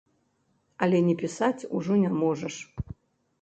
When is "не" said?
1.09-1.15, 2.05-2.11